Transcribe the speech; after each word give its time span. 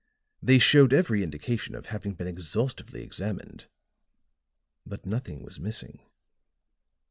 They 0.41 0.57
showed 0.57 0.93
every 0.93 1.21
indication 1.21 1.75
of 1.75 1.85
having 1.85 2.15
been 2.15 2.25
exhaustively 2.25 3.03
examined; 3.03 3.67
but 4.83 5.05
nothing 5.05 5.43
was 5.43 5.59
missing. 5.59 5.99